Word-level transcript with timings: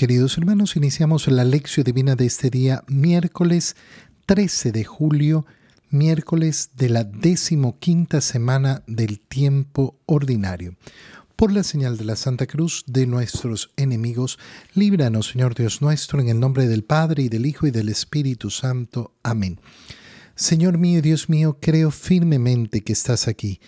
Queridos 0.00 0.38
hermanos, 0.38 0.76
iniciamos 0.76 1.28
la 1.28 1.44
lección 1.44 1.84
divina 1.84 2.16
de 2.16 2.24
este 2.24 2.48
día, 2.48 2.82
miércoles 2.86 3.76
13 4.24 4.72
de 4.72 4.82
julio, 4.82 5.44
miércoles 5.90 6.70
de 6.74 6.88
la 6.88 7.04
decimoquinta 7.04 8.22
semana 8.22 8.82
del 8.86 9.20
tiempo 9.20 10.00
ordinario. 10.06 10.74
Por 11.36 11.52
la 11.52 11.62
señal 11.64 11.98
de 11.98 12.06
la 12.06 12.16
Santa 12.16 12.46
Cruz 12.46 12.82
de 12.86 13.06
nuestros 13.06 13.72
enemigos, 13.76 14.38
líbranos, 14.72 15.26
Señor 15.32 15.54
Dios 15.54 15.82
nuestro, 15.82 16.18
en 16.18 16.30
el 16.30 16.40
nombre 16.40 16.66
del 16.66 16.82
Padre 16.82 17.24
y 17.24 17.28
del 17.28 17.44
Hijo 17.44 17.66
y 17.66 17.70
del 17.70 17.90
Espíritu 17.90 18.48
Santo. 18.48 19.12
Amén. 19.22 19.60
Señor 20.34 20.78
mío 20.78 21.00
y 21.00 21.02
Dios 21.02 21.28
mío, 21.28 21.58
creo 21.60 21.90
firmemente 21.90 22.80
que 22.80 22.94
estás 22.94 23.28
aquí, 23.28 23.60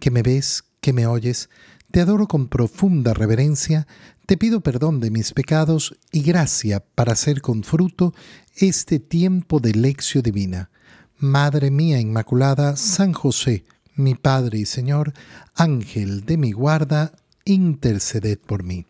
que 0.00 0.10
me 0.10 0.22
ves, 0.22 0.64
que 0.80 0.92
me 0.92 1.06
oyes. 1.06 1.48
Te 1.92 2.00
adoro 2.00 2.26
con 2.26 2.48
profunda 2.48 3.14
reverencia, 3.14 3.86
te 4.26 4.36
pido 4.36 4.60
perdón 4.60 4.98
de 4.98 5.12
mis 5.12 5.32
pecados 5.32 5.96
y 6.10 6.22
gracia 6.22 6.80
para 6.80 7.12
hacer 7.12 7.40
con 7.40 7.62
fruto 7.62 8.12
este 8.56 8.98
tiempo 8.98 9.60
de 9.60 9.72
lección 9.72 10.24
divina. 10.24 10.68
Madre 11.16 11.70
mía 11.70 12.00
Inmaculada, 12.00 12.76
San 12.76 13.12
José, 13.12 13.64
mi 13.94 14.16
Padre 14.16 14.58
y 14.58 14.66
Señor, 14.66 15.14
Ángel 15.54 16.24
de 16.24 16.38
mi 16.38 16.50
guarda, 16.50 17.12
interceded 17.44 18.38
por 18.40 18.64
mí. 18.64 18.84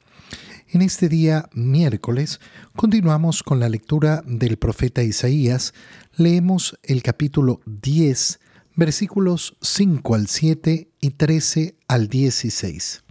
En 0.71 0.81
este 0.81 1.09
día 1.09 1.51
miércoles 1.53 2.41
continuamos 2.75 3.43
con 3.43 3.61
la 3.61 3.69
lectura 3.69 4.23
del 4.27 4.57
profeta 4.57 5.03
Isaías. 5.03 5.75
Leemos 6.17 6.79
el 6.83 7.03
capítulo 7.03 7.61
10, 7.67 8.41
versículos 8.75 9.57
5 9.61 10.15
al 10.15 10.29
7 10.29 10.89
y 10.99 11.11
13 11.11 11.77
al 11.89 12.09
16. 12.09 13.06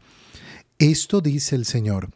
Esto 0.79 1.21
dice 1.21 1.55
el 1.55 1.65
Señor. 1.65 2.09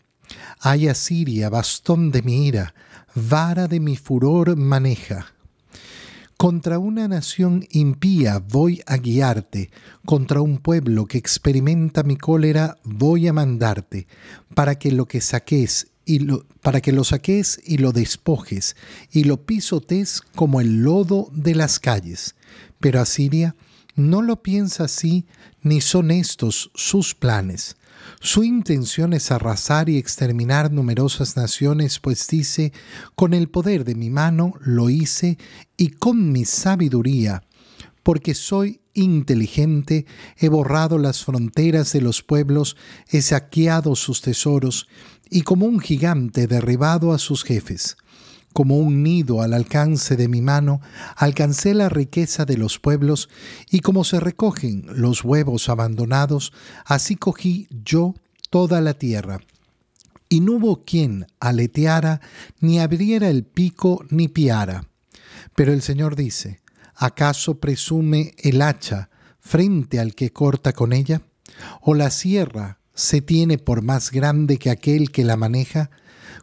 Ay 0.60 0.90
Asiria, 0.90 1.50
bastón 1.50 2.12
de 2.12 2.22
mi 2.22 2.46
ira, 2.46 2.74
vara 3.16 3.70
de 3.70 3.80
mi 3.80 3.96
furor 3.96 4.58
maneja. 4.58 5.34
Contra 6.36 6.78
una 6.78 7.08
nación 7.08 7.66
impía 7.70 8.40
voy 8.40 8.82
a 8.86 8.98
guiarte, 8.98 9.72
contra 10.06 10.42
un 10.42 10.58
pueblo 10.58 11.06
que 11.06 11.18
experimenta 11.18 12.04
mi 12.04 12.18
cólera 12.18 12.78
voy 12.84 13.30
a 13.30 13.34
mandarte, 13.34 14.08
para 14.54 14.76
que 14.76 14.92
lo 14.92 15.06
que 15.06 15.22
saques 15.22 15.88
y 16.04 16.20
lo, 16.20 16.46
para 16.62 16.82
que 16.82 16.92
lo 16.92 17.06
saques 17.06 17.62
y 17.66 17.78
lo 17.78 17.94
despojes, 17.94 18.76
y 19.10 19.24
lo 19.24 19.46
pisotes 19.46 20.22
como 20.36 20.60
el 20.60 20.84
lodo 20.84 21.30
de 21.32 21.56
las 21.56 21.80
calles. 21.80 22.36
Pero 22.82 23.00
Asiria 23.00 23.56
no 23.96 24.22
lo 24.22 24.44
piensa 24.44 24.86
así, 24.86 25.26
ni 25.62 25.80
son 25.80 26.12
estos 26.12 26.72
sus 26.74 27.16
planes. 27.16 27.78
Su 28.22 28.44
intención 28.44 29.14
es 29.14 29.32
arrasar 29.32 29.90
y 29.90 29.98
exterminar 29.98 30.72
numerosas 30.72 31.38
naciones, 31.38 32.00
pues 32.00 32.28
dice, 32.28 32.74
con 33.16 33.34
el 33.34 33.50
poder 33.50 33.86
de 33.86 33.96
mi 33.96 34.10
mano 34.10 34.54
lo 34.60 34.90
hice 34.90 35.38
y 35.78 35.90
con 35.90 36.32
mi 36.32 36.46
sabiduría, 36.46 37.44
porque 38.04 38.34
soy 38.34 38.82
inteligente, 38.94 40.06
he 40.38 40.50
borrado 40.50 40.98
las 40.98 41.24
fronteras 41.24 41.94
de 41.94 42.02
los 42.02 42.22
pueblos, 42.22 42.76
he 43.10 43.22
saqueado 43.22 43.96
sus 43.96 44.22
tesoros, 44.22 44.88
y 45.30 45.44
como 45.44 45.66
un 45.66 45.80
gigante 45.80 46.48
derribado 46.48 47.14
a 47.14 47.20
sus 47.20 47.44
jefes 47.44 47.98
como 48.54 48.78
un 48.78 49.04
nido 49.04 49.42
al 49.42 49.54
alcance 49.54 50.16
de 50.16 50.28
mi 50.28 50.42
mano, 50.42 50.82
alcancé 51.16 51.74
la 51.74 51.90
riqueza 51.90 52.46
de 52.46 52.58
los 52.58 52.80
pueblos, 52.80 53.30
y 53.70 53.80
como 53.80 54.04
se 54.04 54.20
recogen 54.20 54.86
los 54.90 55.24
huevos 55.24 55.70
abandonados, 55.70 56.54
así 56.86 57.16
cogí 57.16 57.68
yo 57.84 58.16
toda 58.50 58.82
la 58.82 58.94
tierra. 58.94 59.40
Y 60.28 60.42
no 60.42 60.54
hubo 60.54 60.84
quien 60.84 61.26
aleteara, 61.40 62.22
ni 62.60 62.80
abriera 62.80 63.30
el 63.30 63.44
pico, 63.44 64.06
ni 64.10 64.28
piara. 64.28 64.86
Pero 65.56 65.74
el 65.74 65.82
Señor 65.82 66.16
dice, 66.16 66.62
¿acaso 66.96 67.60
presume 67.60 68.36
el 68.38 68.62
hacha 68.62 69.10
frente 69.40 70.00
al 70.00 70.14
que 70.14 70.32
corta 70.32 70.74
con 70.74 70.94
ella? 70.94 71.22
¿O 71.82 71.96
la 71.96 72.12
sierra 72.12 72.80
se 72.94 73.22
tiene 73.22 73.58
por 73.58 73.82
más 73.82 74.12
grande 74.12 74.58
que 74.58 74.70
aquel 74.70 75.12
que 75.12 75.24
la 75.24 75.38
maneja? 75.38 75.90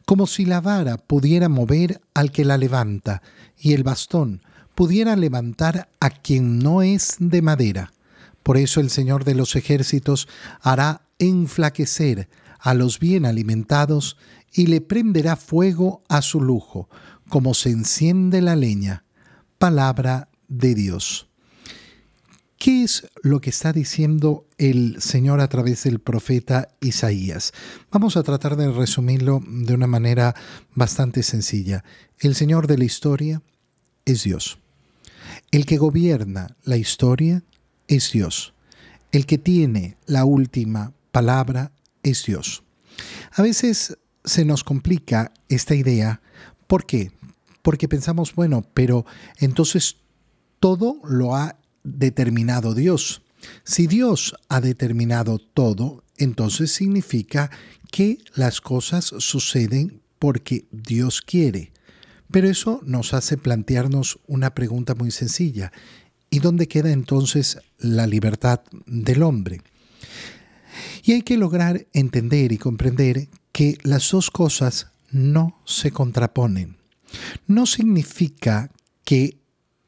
Como 0.06 0.26
si 0.26 0.46
la 0.46 0.60
vara 0.62 0.96
pudiera 0.96 1.50
mover 1.50 2.00
al 2.14 2.30
que 2.30 2.44
la 2.44 2.56
levanta 2.56 3.22
y 3.58 3.74
el 3.74 3.82
bastón 3.82 4.40
pudiera 4.74 5.16
levantar 5.16 5.90
a 6.00 6.10
quien 6.10 6.60
no 6.60 6.82
es 6.82 7.16
de 7.18 7.42
madera. 7.42 7.92
Por 8.42 8.56
eso 8.56 8.80
el 8.80 8.88
Señor 8.88 9.24
de 9.24 9.34
los 9.34 9.56
ejércitos 9.56 10.28
hará 10.62 11.02
enflaquecer 11.18 12.28
a 12.60 12.72
los 12.74 13.00
bien 13.00 13.26
alimentados 13.26 14.16
y 14.52 14.68
le 14.68 14.80
prenderá 14.80 15.34
fuego 15.34 16.02
a 16.08 16.22
su 16.22 16.40
lujo, 16.40 16.88
como 17.28 17.52
se 17.54 17.70
enciende 17.70 18.40
la 18.40 18.54
leña. 18.54 19.04
Palabra 19.58 20.28
de 20.48 20.74
Dios. 20.74 21.28
¿Qué 22.66 22.82
es 22.82 23.06
lo 23.22 23.40
que 23.40 23.50
está 23.50 23.72
diciendo 23.72 24.44
el 24.58 25.00
Señor 25.00 25.40
a 25.40 25.46
través 25.46 25.84
del 25.84 26.00
profeta 26.00 26.70
Isaías? 26.80 27.52
Vamos 27.92 28.16
a 28.16 28.24
tratar 28.24 28.56
de 28.56 28.72
resumirlo 28.72 29.40
de 29.46 29.72
una 29.72 29.86
manera 29.86 30.34
bastante 30.74 31.22
sencilla. 31.22 31.84
El 32.18 32.34
Señor 32.34 32.66
de 32.66 32.76
la 32.76 32.84
historia 32.84 33.40
es 34.04 34.24
Dios. 34.24 34.58
El 35.52 35.64
que 35.64 35.76
gobierna 35.76 36.56
la 36.64 36.76
historia 36.76 37.44
es 37.86 38.10
Dios. 38.10 38.52
El 39.12 39.26
que 39.26 39.38
tiene 39.38 39.96
la 40.06 40.24
última 40.24 40.92
palabra 41.12 41.70
es 42.02 42.24
Dios. 42.24 42.64
A 43.30 43.42
veces 43.42 43.96
se 44.24 44.44
nos 44.44 44.64
complica 44.64 45.32
esta 45.48 45.76
idea. 45.76 46.20
¿Por 46.66 46.84
qué? 46.84 47.12
Porque 47.62 47.86
pensamos, 47.86 48.34
bueno, 48.34 48.64
pero 48.74 49.06
entonces 49.38 49.98
todo 50.58 51.00
lo 51.04 51.36
ha 51.36 51.60
determinado 51.86 52.74
Dios. 52.74 53.22
Si 53.64 53.86
Dios 53.86 54.34
ha 54.48 54.60
determinado 54.60 55.38
todo, 55.38 56.02
entonces 56.18 56.72
significa 56.72 57.50
que 57.90 58.18
las 58.34 58.60
cosas 58.60 59.14
suceden 59.18 60.00
porque 60.18 60.66
Dios 60.70 61.22
quiere. 61.22 61.72
Pero 62.30 62.48
eso 62.48 62.80
nos 62.84 63.14
hace 63.14 63.36
plantearnos 63.36 64.18
una 64.26 64.54
pregunta 64.54 64.94
muy 64.94 65.10
sencilla. 65.10 65.72
¿Y 66.28 66.40
dónde 66.40 66.66
queda 66.66 66.90
entonces 66.90 67.58
la 67.78 68.06
libertad 68.06 68.60
del 68.86 69.22
hombre? 69.22 69.62
Y 71.04 71.12
hay 71.12 71.22
que 71.22 71.36
lograr 71.36 71.86
entender 71.92 72.52
y 72.52 72.58
comprender 72.58 73.28
que 73.52 73.78
las 73.84 74.10
dos 74.10 74.30
cosas 74.30 74.88
no 75.10 75.62
se 75.64 75.92
contraponen. 75.92 76.76
No 77.46 77.64
significa 77.64 78.70
que 79.04 79.38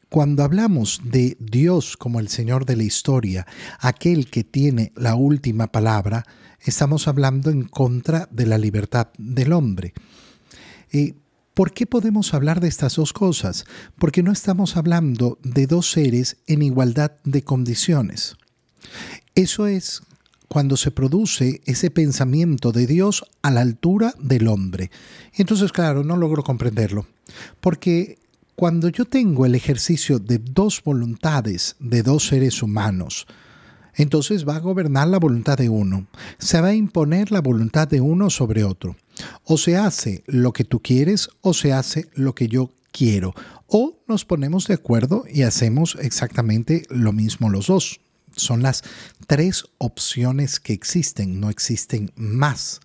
cuando 0.08 0.42
hablamos 0.42 1.00
de 1.04 1.36
Dios 1.38 1.96
como 1.96 2.20
el 2.20 2.28
Señor 2.28 2.64
de 2.64 2.76
la 2.76 2.84
historia, 2.84 3.46
aquel 3.78 4.30
que 4.30 4.44
tiene 4.44 4.92
la 4.96 5.14
última 5.14 5.66
palabra, 5.66 6.24
estamos 6.60 7.08
hablando 7.08 7.50
en 7.50 7.64
contra 7.64 8.28
de 8.30 8.46
la 8.46 8.58
libertad 8.58 9.08
del 9.18 9.52
hombre. 9.52 9.92
Eh, 10.92 11.14
¿Por 11.52 11.72
qué 11.72 11.86
podemos 11.86 12.34
hablar 12.34 12.60
de 12.60 12.68
estas 12.68 12.94
dos 12.96 13.12
cosas? 13.12 13.64
Porque 13.98 14.22
no 14.22 14.30
estamos 14.30 14.76
hablando 14.76 15.38
de 15.42 15.66
dos 15.66 15.90
seres 15.90 16.36
en 16.46 16.62
igualdad 16.62 17.12
de 17.24 17.42
condiciones. 17.42 18.36
Eso 19.34 19.66
es 19.66 20.02
cuando 20.46 20.76
se 20.76 20.90
produce 20.90 21.60
ese 21.66 21.90
pensamiento 21.90 22.72
de 22.72 22.86
Dios 22.86 23.24
a 23.42 23.50
la 23.50 23.60
altura 23.60 24.14
del 24.20 24.48
hombre. 24.48 24.90
Entonces, 25.34 25.72
claro, 25.72 26.04
no 26.04 26.16
logro 26.16 26.42
comprenderlo, 26.42 27.06
porque 27.60 28.18
cuando 28.58 28.88
yo 28.88 29.04
tengo 29.04 29.46
el 29.46 29.54
ejercicio 29.54 30.18
de 30.18 30.38
dos 30.38 30.82
voluntades 30.82 31.76
de 31.78 32.02
dos 32.02 32.26
seres 32.26 32.60
humanos, 32.60 33.28
entonces 33.94 34.48
va 34.48 34.56
a 34.56 34.58
gobernar 34.58 35.06
la 35.06 35.20
voluntad 35.20 35.56
de 35.56 35.68
uno. 35.68 36.08
Se 36.38 36.60
va 36.60 36.68
a 36.68 36.74
imponer 36.74 37.30
la 37.30 37.40
voluntad 37.40 37.86
de 37.86 38.00
uno 38.00 38.30
sobre 38.30 38.64
otro. 38.64 38.96
O 39.44 39.58
se 39.58 39.76
hace 39.76 40.24
lo 40.26 40.52
que 40.52 40.64
tú 40.64 40.80
quieres 40.82 41.28
o 41.40 41.54
se 41.54 41.72
hace 41.72 42.08
lo 42.14 42.34
que 42.34 42.48
yo 42.48 42.72
quiero. 42.90 43.32
O 43.68 44.00
nos 44.08 44.24
ponemos 44.24 44.66
de 44.66 44.74
acuerdo 44.74 45.22
y 45.32 45.42
hacemos 45.42 45.96
exactamente 46.00 46.82
lo 46.90 47.12
mismo 47.12 47.50
los 47.50 47.68
dos. 47.68 48.00
Son 48.34 48.64
las 48.64 48.82
tres 49.28 49.66
opciones 49.78 50.58
que 50.58 50.72
existen, 50.72 51.38
no 51.38 51.48
existen 51.48 52.10
más. 52.16 52.80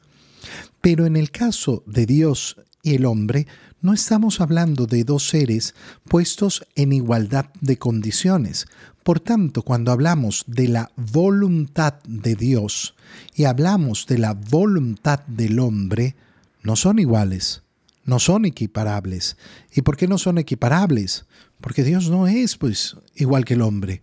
Pero 0.82 1.08
en 1.08 1.16
el 1.16 1.32
caso 1.32 1.82
de 1.88 2.06
Dios 2.06 2.58
y 2.84 2.96
el 2.96 3.06
hombre, 3.06 3.48
no 3.82 3.94
estamos 3.94 4.42
hablando 4.42 4.86
de 4.86 5.04
dos 5.06 5.30
seres 5.30 5.74
puestos 6.08 6.66
en 6.76 6.94
igualdad 6.94 7.46
de 7.62 7.78
condiciones. 7.78 8.68
Por 9.04 9.20
tanto, 9.20 9.64
cuando 9.64 9.92
hablamos 9.92 10.44
de 10.48 10.68
la 10.68 10.92
voluntad 10.96 11.96
de 12.06 12.36
Dios 12.36 12.94
y 13.36 13.46
hablamos 13.46 14.06
de 14.06 14.18
la 14.18 14.34
voluntad 14.34 15.22
del 15.28 15.60
hombre, 15.60 16.16
no 16.62 16.76
son 16.76 17.00
iguales, 17.00 17.64
no 18.06 18.20
son 18.20 18.46
equiparables. 18.46 19.38
¿Y 19.74 19.82
por 19.82 19.98
qué 19.98 20.08
no 20.08 20.18
son 20.18 20.38
equiparables? 20.38 21.26
Porque 21.60 21.84
Dios 21.84 22.10
no 22.10 22.28
es, 22.28 22.58
pues, 22.58 22.98
igual 23.16 23.46
que 23.46 23.54
el 23.54 23.62
hombre. 23.62 24.02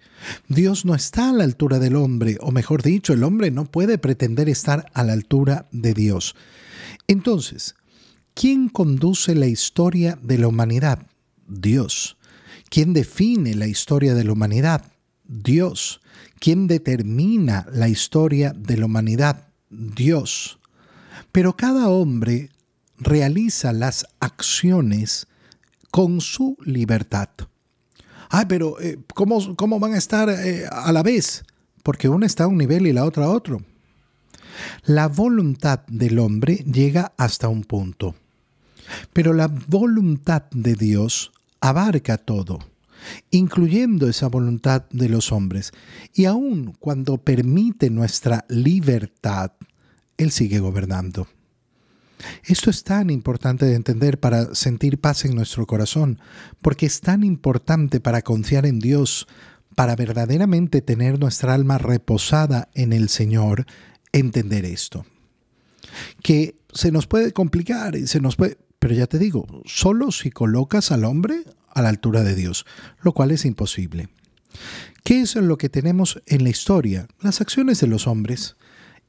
Dios 0.48 0.86
no 0.86 0.94
está 0.94 1.28
a 1.28 1.32
la 1.34 1.44
altura 1.44 1.78
del 1.78 1.96
hombre, 1.96 2.38
o 2.40 2.50
mejor 2.50 2.82
dicho, 2.82 3.12
el 3.12 3.24
hombre 3.24 3.50
no 3.50 3.66
puede 3.66 3.98
pretender 3.98 4.48
estar 4.48 4.90
a 4.94 5.04
la 5.04 5.12
altura 5.12 5.66
de 5.70 5.92
Dios. 5.92 6.34
Entonces, 7.06 7.74
¿quién 8.34 8.68
conduce 8.68 9.34
la 9.34 9.46
historia 9.46 10.18
de 10.22 10.38
la 10.38 10.48
humanidad? 10.48 11.06
Dios. 11.46 12.16
¿Quién 12.68 12.92
define 12.92 13.54
la 13.54 13.66
historia 13.66 14.14
de 14.14 14.24
la 14.24 14.32
humanidad? 14.32 14.84
Dios. 15.24 16.00
¿Quién 16.38 16.66
determina 16.66 17.66
la 17.72 17.88
historia 17.88 18.52
de 18.56 18.76
la 18.76 18.86
humanidad? 18.86 19.48
Dios. 19.68 20.58
Pero 21.32 21.56
cada 21.56 21.88
hombre 21.88 22.50
realiza 22.98 23.72
las 23.72 24.06
acciones 24.20 25.26
con 25.90 26.20
su 26.20 26.56
libertad. 26.64 27.28
Ay, 28.28 28.44
pero 28.48 28.80
eh, 28.80 28.98
¿cómo, 29.14 29.56
¿cómo, 29.56 29.80
van 29.80 29.94
a 29.94 29.98
estar 29.98 30.28
eh, 30.30 30.64
a 30.70 30.92
la 30.92 31.02
vez? 31.02 31.44
Porque 31.82 32.08
una 32.08 32.26
está 32.26 32.44
a 32.44 32.48
un 32.48 32.58
nivel 32.58 32.86
y 32.86 32.92
la 32.92 33.04
otra 33.04 33.24
a 33.24 33.30
otro. 33.30 33.62
La 34.84 35.08
voluntad 35.08 35.80
del 35.86 36.18
hombre 36.18 36.56
llega 36.56 37.12
hasta 37.16 37.48
un 37.48 37.64
punto, 37.64 38.14
pero 39.12 39.32
la 39.32 39.48
voluntad 39.48 40.44
de 40.50 40.74
Dios 40.74 41.32
abarca 41.60 42.18
todo, 42.18 42.58
incluyendo 43.30 44.08
esa 44.08 44.28
voluntad 44.28 44.84
de 44.90 45.08
los 45.08 45.32
hombres. 45.32 45.72
Y 46.14 46.24
aun 46.24 46.74
cuando 46.78 47.18
permite 47.18 47.90
nuestra 47.90 48.44
libertad, 48.48 49.52
Él 50.16 50.30
sigue 50.30 50.58
gobernando. 50.58 51.28
Esto 52.44 52.70
es 52.70 52.84
tan 52.84 53.10
importante 53.10 53.64
de 53.66 53.74
entender 53.74 54.20
para 54.20 54.54
sentir 54.54 55.00
paz 55.00 55.24
en 55.24 55.34
nuestro 55.34 55.66
corazón, 55.66 56.18
porque 56.60 56.86
es 56.86 57.00
tan 57.00 57.24
importante 57.24 58.00
para 58.00 58.22
confiar 58.22 58.66
en 58.66 58.78
Dios, 58.78 59.26
para 59.74 59.96
verdaderamente 59.96 60.82
tener 60.82 61.18
nuestra 61.18 61.54
alma 61.54 61.78
reposada 61.78 62.68
en 62.74 62.92
el 62.92 63.08
Señor, 63.08 63.66
entender 64.12 64.64
esto. 64.64 65.06
Que 66.22 66.56
se 66.72 66.92
nos 66.92 67.06
puede 67.06 67.32
complicar 67.32 67.96
se 68.06 68.20
nos 68.20 68.36
puede, 68.36 68.58
pero 68.78 68.94
ya 68.94 69.06
te 69.06 69.18
digo, 69.18 69.46
solo 69.66 70.12
si 70.12 70.30
colocas 70.30 70.92
al 70.92 71.04
hombre 71.04 71.44
a 71.68 71.82
la 71.82 71.88
altura 71.88 72.22
de 72.22 72.34
Dios, 72.34 72.66
lo 73.02 73.12
cual 73.12 73.30
es 73.30 73.44
imposible. 73.44 74.08
¿Qué 75.04 75.20
es 75.20 75.36
lo 75.36 75.58
que 75.58 75.68
tenemos 75.68 76.22
en 76.26 76.44
la 76.44 76.50
historia? 76.50 77.08
Las 77.20 77.40
acciones 77.40 77.80
de 77.80 77.86
los 77.86 78.06
hombres 78.06 78.56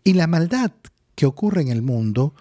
y 0.04 0.14
la 0.14 0.28
maldad 0.28 0.72
que 1.16 1.26
ocurre 1.26 1.62
en 1.62 1.70
el 1.70 1.82
mundo 1.82 2.34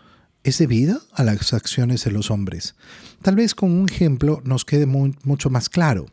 es 0.44 0.58
debida 0.58 1.00
a 1.12 1.24
las 1.24 1.52
acciones 1.52 2.04
de 2.04 2.12
los 2.12 2.30
hombres. 2.30 2.74
Tal 3.22 3.36
vez 3.36 3.54
con 3.54 3.70
un 3.70 3.88
ejemplo 3.88 4.40
nos 4.44 4.64
quede 4.64 4.86
mucho 4.86 5.50
más 5.50 5.68
claro. 5.68 6.06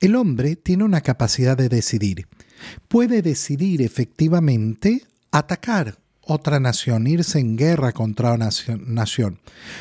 El 0.00 0.16
hombre 0.16 0.56
tiene 0.56 0.84
una 0.84 1.00
capacidad 1.00 1.56
de 1.56 1.68
decidir. 1.68 2.26
Puede 2.88 3.22
decidir 3.22 3.82
efectivamente 3.82 5.04
atacar 5.34 5.98
otra 6.20 6.60
nación, 6.60 7.08
irse 7.08 7.40
en 7.40 7.56
guerra 7.56 7.92
contra 7.92 8.32
una 8.32 8.50
nación. 8.86 9.40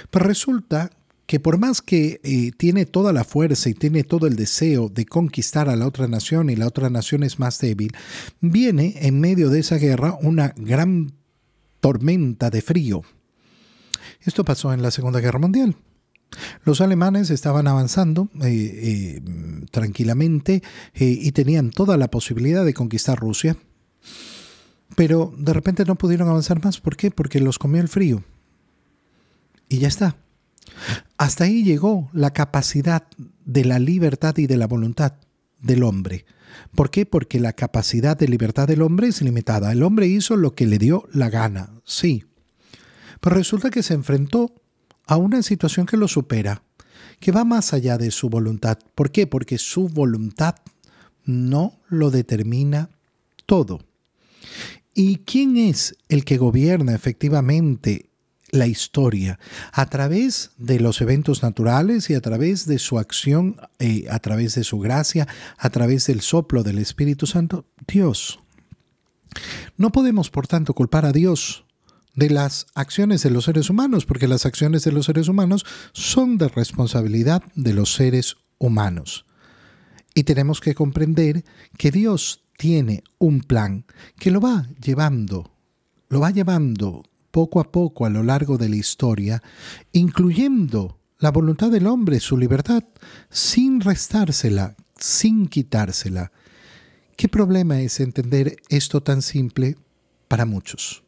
Pero 0.10 0.26
resulta 0.26 0.90
que 1.28 1.40
por 1.40 1.60
más 1.60 1.82
que 1.82 2.20
eh, 2.24 2.52
tiene 2.58 2.86
toda 2.88 3.14
la 3.14 3.24
fuerza 3.24 3.70
y 3.70 3.76
tiene 3.76 4.04
todo 4.04 4.26
el 4.26 4.36
deseo 4.36 4.90
de 4.90 5.06
conquistar 5.06 5.70
a 5.70 5.76
la 5.76 5.88
otra 5.88 6.08
nación 6.08 6.50
y 6.50 6.56
la 6.56 6.68
otra 6.68 6.90
nación 6.90 7.24
es 7.24 7.38
más 7.38 7.60
débil, 7.60 7.92
viene 8.42 8.96
en 9.02 9.20
medio 9.20 9.50
de 9.52 9.60
esa 9.60 9.78
guerra 9.78 10.18
una 10.22 10.54
gran 10.58 11.14
tormenta 11.80 12.50
de 12.50 12.62
frío. 12.62 13.04
Esto 14.22 14.44
pasó 14.44 14.74
en 14.74 14.82
la 14.82 14.90
Segunda 14.90 15.20
Guerra 15.20 15.40
Mundial. 15.40 15.76
Los 16.64 16.82
alemanes 16.82 17.30
estaban 17.30 17.68
avanzando 17.68 18.30
eh, 18.42 18.50
eh, 18.50 19.22
tranquilamente 19.70 20.64
y 20.96 21.32
tenían 21.32 21.70
toda 21.70 21.96
la 21.96 22.10
posibilidad 22.10 22.66
de 22.66 22.74
conquistar 22.74 23.20
Rusia. 23.20 23.56
Pero 24.96 25.34
de 25.38 25.54
repente 25.54 25.86
no 25.86 25.96
pudieron 25.96 26.30
avanzar 26.30 26.64
más. 26.64 26.80
¿Por 26.80 26.96
qué? 26.96 27.12
Porque 27.12 27.40
los 27.40 27.60
comió 27.60 27.82
el 27.82 27.88
frío. 27.88 28.24
Y 29.70 29.80
ya 29.80 29.88
está. 29.88 30.16
Hasta 31.18 31.46
ahí 31.46 31.64
llegó 31.64 32.10
la 32.14 32.32
capacidad 32.32 33.04
de 33.46 33.66
la 33.66 33.80
libertad 33.80 34.38
y 34.38 34.48
de 34.48 34.58
la 34.58 34.68
voluntad 34.68 35.14
del 35.60 35.84
hombre. 35.84 36.26
¿Por 36.76 36.90
qué? 36.92 37.06
Porque 37.06 37.40
la 37.40 37.54
capacidad 37.54 38.18
de 38.18 38.28
libertad 38.28 38.68
del 38.68 38.82
hombre 38.82 39.08
es 39.08 39.22
limitada. 39.22 39.72
El 39.72 39.84
hombre 39.84 40.08
hizo 40.08 40.36
lo 40.36 40.54
que 40.54 40.68
le 40.68 40.78
dio 40.78 41.08
la 41.14 41.30
gana, 41.30 41.70
sí. 41.86 42.26
Pero 43.20 43.36
resulta 43.36 43.70
que 43.70 43.84
se 43.84 43.94
enfrentó 43.94 44.54
a 45.08 45.18
una 45.18 45.42
situación 45.42 45.86
que 45.86 45.98
lo 45.98 46.08
supera, 46.08 46.64
que 47.20 47.32
va 47.32 47.46
más 47.46 47.74
allá 47.74 47.98
de 47.98 48.12
su 48.12 48.30
voluntad. 48.30 48.78
¿Por 48.96 49.12
qué? 49.12 49.28
Porque 49.28 49.58
su 49.58 49.88
voluntad 49.88 50.56
no 51.26 51.80
lo 51.88 52.12
determina 52.12 52.90
todo. 53.46 53.80
¿Y 54.94 55.18
quién 55.20 55.58
es 55.58 55.96
el 56.08 56.24
que 56.24 56.38
gobierna 56.38 56.94
efectivamente 56.94 58.10
la 58.52 58.68
historia? 58.68 59.40
A 59.72 59.88
través 59.88 60.52
de 60.58 60.80
los 60.80 61.02
eventos 61.02 61.42
naturales 61.42 62.10
y 62.10 62.14
a 62.14 62.22
través 62.22 62.68
de 62.68 62.78
su 62.78 63.00
acción, 63.00 63.58
eh, 63.80 64.06
a 64.10 64.20
través 64.20 64.54
de 64.56 64.64
su 64.64 64.80
gracia, 64.80 65.28
a 65.58 65.70
través 65.72 66.06
del 66.08 66.22
soplo 66.22 66.62
del 66.64 66.78
Espíritu 66.78 67.26
Santo, 67.26 67.66
Dios. 67.88 68.40
No 69.78 69.92
podemos, 69.92 70.30
por 70.30 70.48
tanto, 70.48 70.76
culpar 70.76 71.06
a 71.06 71.12
Dios 71.12 71.66
de 72.16 72.30
las 72.30 72.68
acciones 72.76 73.24
de 73.24 73.32
los 73.32 73.46
seres 73.46 73.72
humanos, 73.72 74.06
porque 74.06 74.28
las 74.28 74.46
acciones 74.46 74.84
de 74.84 74.92
los 74.92 75.08
seres 75.08 75.28
humanos 75.28 75.66
son 75.94 76.38
de 76.38 76.48
responsabilidad 76.48 77.42
de 77.56 77.74
los 77.74 77.94
seres 77.94 78.38
humanos. 78.60 79.26
Y 80.14 80.24
tenemos 80.24 80.62
que 80.62 80.76
comprender 80.76 81.44
que 81.78 81.90
Dios 81.90 82.43
tiene 82.58 83.04
un 83.18 83.42
plan 83.42 83.86
que 84.18 84.32
lo 84.32 84.40
va 84.40 84.68
llevando, 84.84 85.52
lo 86.10 86.20
va 86.20 86.32
llevando 86.32 87.04
poco 87.32 87.60
a 87.60 87.72
poco 87.72 88.06
a 88.06 88.10
lo 88.10 88.24
largo 88.24 88.58
de 88.58 88.70
la 88.70 88.76
historia, 88.76 89.42
incluyendo 89.92 91.00
la 91.20 91.32
voluntad 91.32 91.72
del 91.72 91.88
hombre, 91.88 92.20
su 92.20 92.38
libertad, 92.38 92.84
sin 93.30 93.82
restársela, 93.82 94.76
sin 94.98 95.48
quitársela. 95.48 96.32
¿Qué 97.16 97.28
problema 97.28 97.82
es 97.82 98.00
entender 98.00 98.58
esto 98.70 99.02
tan 99.02 99.22
simple 99.22 99.78
para 100.28 100.46
muchos? 100.46 101.04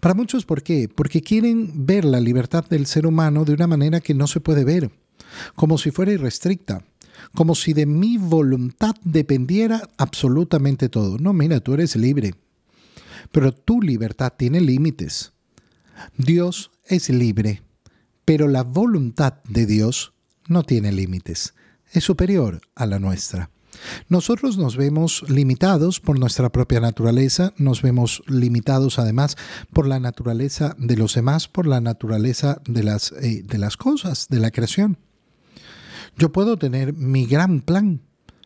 Para 0.00 0.14
muchos, 0.14 0.44
¿por 0.44 0.62
qué? 0.62 0.88
Porque 0.88 1.22
quieren 1.22 1.86
ver 1.86 2.04
la 2.04 2.20
libertad 2.20 2.64
del 2.68 2.86
ser 2.86 3.06
humano 3.06 3.44
de 3.44 3.52
una 3.52 3.66
manera 3.66 4.00
que 4.00 4.14
no 4.14 4.26
se 4.26 4.40
puede 4.40 4.64
ver, 4.64 4.90
como 5.54 5.78
si 5.78 5.90
fuera 5.90 6.12
irrestricta 6.12 6.82
como 7.34 7.54
si 7.54 7.72
de 7.72 7.86
mi 7.86 8.18
voluntad 8.18 8.94
dependiera 9.02 9.88
absolutamente 9.96 10.88
todo. 10.88 11.18
No, 11.18 11.32
mira, 11.32 11.60
tú 11.60 11.74
eres 11.74 11.96
libre, 11.96 12.34
pero 13.32 13.52
tu 13.52 13.80
libertad 13.82 14.32
tiene 14.36 14.60
límites. 14.60 15.32
Dios 16.16 16.70
es 16.84 17.08
libre, 17.08 17.62
pero 18.24 18.48
la 18.48 18.62
voluntad 18.62 19.34
de 19.48 19.66
Dios 19.66 20.12
no 20.48 20.62
tiene 20.62 20.92
límites, 20.92 21.54
es 21.92 22.04
superior 22.04 22.60
a 22.74 22.86
la 22.86 22.98
nuestra. 22.98 23.50
Nosotros 24.08 24.56
nos 24.56 24.76
vemos 24.76 25.24
limitados 25.28 26.00
por 26.00 26.18
nuestra 26.18 26.50
propia 26.50 26.80
naturaleza, 26.80 27.52
nos 27.56 27.82
vemos 27.82 28.22
limitados 28.26 28.98
además 28.98 29.36
por 29.72 29.86
la 29.86 30.00
naturaleza 30.00 30.74
de 30.78 30.96
los 30.96 31.14
demás, 31.14 31.48
por 31.48 31.66
la 31.66 31.80
naturaleza 31.80 32.60
de 32.66 32.82
las, 32.82 33.12
eh, 33.12 33.42
de 33.44 33.58
las 33.58 33.76
cosas, 33.76 34.28
de 34.28 34.40
la 34.40 34.50
creación. 34.50 34.98
Yo 36.16 36.32
puedo 36.32 36.56
tener 36.56 36.94
mi 36.94 37.26
gran 37.26 37.60
plan, 37.60 38.00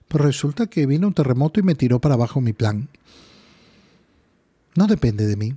pero 0.08 0.24
resulta 0.24 0.66
que 0.66 0.86
vino 0.86 1.06
un 1.06 1.14
terremoto 1.14 1.60
y 1.60 1.62
me 1.62 1.76
tiró 1.76 2.00
para 2.00 2.14
abajo 2.14 2.40
mi 2.40 2.52
plan. 2.52 2.88
No 4.74 4.88
depende 4.88 5.26
de 5.26 5.36
mí. 5.36 5.54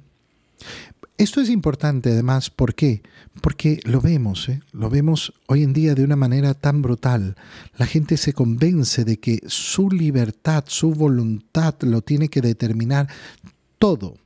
Esto 1.17 1.41
es 1.41 1.49
importante 1.49 2.11
además, 2.11 2.49
¿por 2.49 2.75
qué? 2.75 3.01
Porque 3.41 3.79
lo 3.83 4.01
vemos, 4.01 4.49
¿eh? 4.49 4.61
lo 4.73 4.89
vemos 4.89 5.33
hoy 5.47 5.63
en 5.63 5.73
día 5.73 5.95
de 5.95 6.03
una 6.03 6.15
manera 6.15 6.53
tan 6.53 6.81
brutal. 6.81 7.35
La 7.77 7.85
gente 7.85 8.17
se 8.17 8.33
convence 8.33 9.05
de 9.05 9.17
que 9.17 9.39
su 9.47 9.89
libertad, 9.89 10.65
su 10.67 10.91
voluntad 10.91 11.75
lo 11.81 12.01
tiene 12.01 12.29
que 12.29 12.41
determinar 12.41 13.07
todo. 13.79 14.17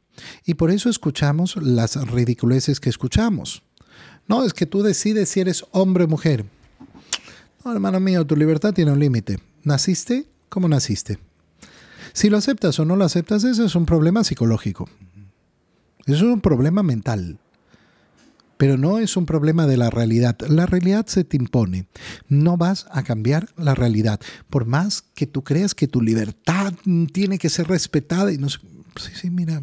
Y 0.46 0.56
por 0.56 0.72
eso 0.72 0.90
escuchamos 0.90 1.56
las 1.58 1.96
ridiculeces 2.10 2.80
que 2.80 2.90
escuchamos. 2.90 3.64
No, 4.28 4.44
es 4.44 4.54
que 4.54 4.66
tú 4.66 4.82
decides 4.82 5.30
si 5.30 5.42
eres 5.42 5.66
hombre 5.72 6.06
o 6.06 6.08
mujer 6.08 6.46
hermano 7.72 8.00
mío, 8.00 8.26
tu 8.26 8.36
libertad 8.36 8.74
tiene 8.74 8.92
un 8.92 9.00
límite. 9.00 9.40
Naciste 9.64 10.26
como 10.50 10.68
naciste. 10.68 11.20
Si 12.14 12.30
lo 12.30 12.38
aceptas 12.38 12.80
o 12.80 12.86
no 12.86 12.96
lo 12.96 13.06
aceptas, 13.06 13.44
ese 13.44 13.66
es 13.66 13.76
un 13.76 13.86
problema 13.86 14.24
psicológico. 14.24 14.90
Eso 16.06 16.16
es 16.16 16.22
un 16.34 16.42
problema 16.42 16.84
mental. 16.84 17.38
Pero 18.58 18.78
no 18.78 18.98
es 18.98 19.18
un 19.18 19.26
problema 19.26 19.68
de 19.68 19.78
la 19.78 19.90
realidad. 19.90 20.36
La 20.50 20.66
realidad 20.66 21.06
se 21.06 21.24
te 21.24 21.38
impone. 21.38 21.88
No 22.28 22.58
vas 22.58 22.88
a 22.92 23.04
cambiar 23.04 23.50
la 23.56 23.76
realidad. 23.76 24.20
Por 24.50 24.66
más 24.66 25.04
que 25.14 25.28
tú 25.28 25.44
creas 25.44 25.76
que 25.76 25.88
tu 25.88 26.02
libertad 26.02 26.74
tiene 27.12 27.38
que 27.38 27.50
ser 27.50 27.68
respetada 27.68 28.32
y 28.32 28.38
no 28.38 28.48
Sí, 28.50 29.12
sí, 29.14 29.30
mira, 29.30 29.62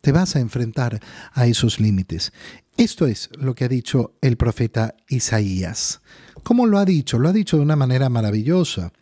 te 0.00 0.12
vas 0.12 0.34
a 0.36 0.40
enfrentar 0.40 1.00
a 1.32 1.46
esos 1.46 1.78
límites. 1.78 2.32
Esto 2.76 3.06
es 3.06 3.28
lo 3.38 3.54
que 3.54 3.64
ha 3.64 3.68
dicho 3.68 4.14
el 4.22 4.36
profeta 4.38 4.94
Isaías. 5.08 6.00
¿Cómo 6.42 6.66
lo 6.66 6.78
ha 6.78 6.84
dicho? 6.84 7.18
Lo 7.18 7.28
ha 7.28 7.32
dicho 7.32 7.56
de 7.56 7.62
una 7.62 7.76
manera 7.76 8.08
maravillosa. 8.08 8.92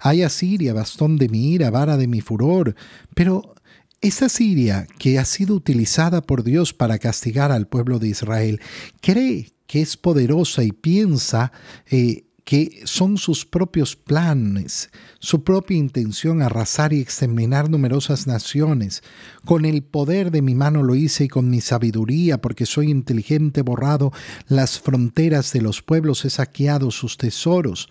Hay 0.00 0.22
Asiria, 0.22 0.72
bastón 0.72 1.16
de 1.16 1.28
mi 1.28 1.52
ira, 1.52 1.70
vara 1.70 1.96
de 1.96 2.06
mi 2.06 2.20
furor. 2.20 2.74
Pero 3.14 3.54
esa 4.00 4.28
Siria 4.28 4.86
que 4.98 5.18
ha 5.18 5.24
sido 5.24 5.54
utilizada 5.54 6.22
por 6.22 6.44
Dios 6.44 6.72
para 6.72 6.98
castigar 6.98 7.52
al 7.52 7.66
pueblo 7.66 7.98
de 7.98 8.08
Israel, 8.08 8.60
¿cree 9.00 9.50
que 9.66 9.82
es 9.82 9.96
poderosa 9.96 10.62
y 10.62 10.72
piensa 10.72 11.52
eh, 11.90 12.24
que 12.48 12.80
son 12.84 13.18
sus 13.18 13.44
propios 13.44 13.94
planes, 13.94 14.88
su 15.18 15.44
propia 15.44 15.76
intención 15.76 16.40
arrasar 16.40 16.94
y 16.94 17.00
exterminar 17.02 17.68
numerosas 17.68 18.26
naciones. 18.26 19.02
Con 19.44 19.66
el 19.66 19.82
poder 19.82 20.30
de 20.30 20.40
mi 20.40 20.54
mano 20.54 20.82
lo 20.82 20.94
hice 20.94 21.24
y 21.24 21.28
con 21.28 21.50
mi 21.50 21.60
sabiduría, 21.60 22.40
porque 22.40 22.64
soy 22.64 22.88
inteligente, 22.88 23.60
borrado 23.60 24.14
las 24.46 24.80
fronteras 24.80 25.52
de 25.52 25.60
los 25.60 25.82
pueblos, 25.82 26.24
he 26.24 26.30
saqueado 26.30 26.90
sus 26.90 27.18
tesoros. 27.18 27.90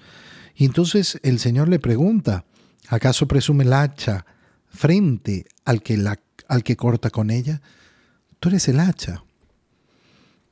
Y 0.55 0.65
entonces 0.65 1.19
el 1.21 1.37
Señor 1.37 1.69
le 1.69 1.77
pregunta, 1.77 2.43
¿acaso 2.87 3.27
presume 3.27 3.63
el 3.63 3.73
hacha 3.73 4.25
frente 4.69 5.45
al 5.65 5.83
que, 5.83 5.97
la, 5.97 6.19
al 6.47 6.63
que 6.63 6.75
corta 6.75 7.11
con 7.11 7.29
ella? 7.29 7.61
Tú 8.39 8.49
eres 8.49 8.67
el 8.69 8.79
hacha. 8.79 9.23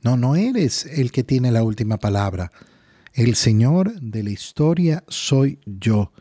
No, 0.02 0.16
no 0.16 0.36
eres 0.36 0.86
el 0.86 1.10
que 1.10 1.24
tiene 1.24 1.50
la 1.50 1.64
última 1.64 1.96
palabra. 1.96 2.52
El 3.16 3.34
Señor 3.34 3.98
de 4.02 4.22
la 4.22 4.28
historia 4.28 5.02
soy 5.08 5.58
yo. 5.64 6.12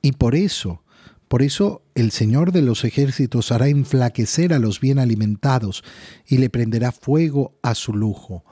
Y 0.00 0.12
por 0.12 0.36
eso, 0.36 0.84
por 1.26 1.42
eso 1.42 1.82
el 1.96 2.12
Señor 2.12 2.52
de 2.52 2.62
los 2.62 2.84
ejércitos 2.84 3.50
hará 3.50 3.66
enflaquecer 3.66 4.52
a 4.52 4.60
los 4.60 4.78
bien 4.78 5.00
alimentados 5.00 5.82
y 6.24 6.38
le 6.38 6.48
prenderá 6.48 6.92
fuego 6.92 7.56
a 7.62 7.74
su 7.74 7.94
lujo. 7.94 8.44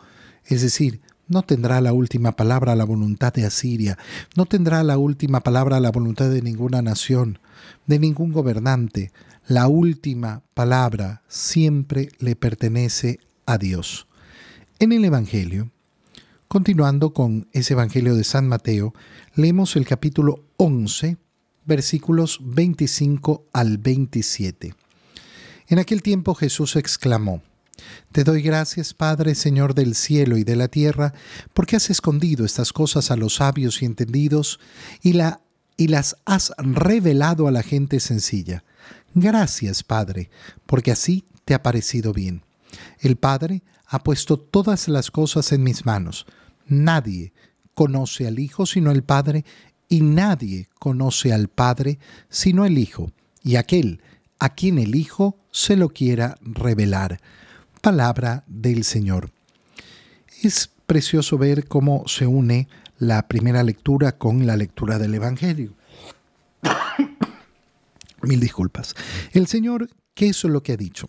Es 0.44 0.62
decir, 0.62 1.02
no 1.28 1.42
tendrá 1.42 1.80
la 1.80 1.92
última 1.92 2.32
palabra 2.32 2.74
la 2.74 2.82
voluntad 2.82 3.32
de 3.32 3.46
Asiria, 3.46 3.96
no 4.34 4.46
tendrá 4.46 4.82
la 4.82 4.98
última 4.98 5.38
palabra 5.38 5.78
la 5.78 5.92
voluntad 5.92 6.30
de 6.30 6.42
ninguna 6.42 6.82
nación, 6.82 7.38
de 7.86 8.00
ningún 8.00 8.32
gobernante. 8.32 9.12
La 9.46 9.68
última 9.68 10.42
palabra 10.54 11.22
siempre 11.28 12.08
le 12.18 12.34
pertenece 12.34 13.20
a 13.46 13.56
Dios. 13.56 14.08
En 14.80 14.90
el 14.90 15.04
Evangelio, 15.04 15.70
Continuando 16.48 17.12
con 17.12 17.48
ese 17.52 17.72
Evangelio 17.72 18.14
de 18.14 18.24
San 18.24 18.46
Mateo, 18.46 18.94
leemos 19.34 19.76
el 19.76 19.86
capítulo 19.86 20.44
11, 20.56 21.16
versículos 21.64 22.38
25 22.42 23.46
al 23.52 23.78
27. 23.78 24.74
En 25.68 25.78
aquel 25.78 26.02
tiempo 26.02 26.34
Jesús 26.34 26.76
exclamó, 26.76 27.42
Te 28.12 28.22
doy 28.22 28.42
gracias, 28.42 28.94
Padre, 28.94 29.34
Señor 29.34 29.74
del 29.74 29.94
cielo 29.94 30.36
y 30.36 30.44
de 30.44 30.54
la 30.54 30.68
tierra, 30.68 31.14
porque 31.54 31.76
has 31.76 31.90
escondido 31.90 32.44
estas 32.44 32.72
cosas 32.72 33.10
a 33.10 33.16
los 33.16 33.36
sabios 33.36 33.82
y 33.82 33.86
entendidos 33.86 34.60
y, 35.02 35.18
y 35.76 35.88
las 35.88 36.16
has 36.24 36.52
revelado 36.58 37.48
a 37.48 37.50
la 37.50 37.62
gente 37.62 37.98
sencilla. 37.98 38.62
Gracias, 39.14 39.82
Padre, 39.82 40.30
porque 40.66 40.92
así 40.92 41.24
te 41.44 41.54
ha 41.54 41.62
parecido 41.62 42.12
bien. 42.12 42.42
El 43.04 43.16
Padre 43.16 43.62
ha 43.86 44.02
puesto 44.02 44.38
todas 44.38 44.88
las 44.88 45.10
cosas 45.10 45.52
en 45.52 45.62
mis 45.62 45.84
manos. 45.84 46.24
Nadie 46.66 47.34
conoce 47.74 48.26
al 48.26 48.38
Hijo 48.38 48.64
sino 48.64 48.90
el 48.90 49.02
Padre, 49.02 49.44
y 49.90 50.00
nadie 50.00 50.68
conoce 50.78 51.30
al 51.34 51.48
Padre 51.48 51.98
sino 52.30 52.64
el 52.64 52.78
Hijo, 52.78 53.12
y 53.42 53.56
aquel 53.56 54.00
a 54.38 54.54
quien 54.54 54.78
el 54.78 54.94
Hijo 54.94 55.36
se 55.50 55.76
lo 55.76 55.90
quiera 55.90 56.38
revelar. 56.40 57.20
Palabra 57.82 58.42
del 58.46 58.84
Señor. 58.84 59.30
Es 60.42 60.70
precioso 60.86 61.36
ver 61.36 61.68
cómo 61.68 62.04
se 62.08 62.26
une 62.26 62.68
la 62.98 63.28
primera 63.28 63.62
lectura 63.62 64.16
con 64.16 64.46
la 64.46 64.56
lectura 64.56 64.98
del 64.98 65.14
Evangelio. 65.14 65.74
Mil 68.22 68.40
disculpas. 68.40 68.94
El 69.32 69.46
Señor, 69.46 69.90
¿qué 70.14 70.28
es 70.28 70.42
lo 70.44 70.62
que 70.62 70.72
ha 70.72 70.78
dicho? 70.78 71.06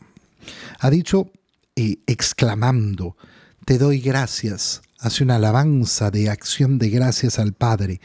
Ha 0.80 0.90
dicho, 0.90 1.32
exclamando, 1.76 3.18
te 3.66 3.78
doy 3.78 4.00
gracias, 4.00 4.82
hace 5.00 5.24
una 5.24 5.36
alabanza 5.36 6.10
de 6.10 6.30
acción 6.30 6.78
de 6.78 6.90
gracias 6.90 7.38
al 7.40 7.54
Padre. 7.54 8.00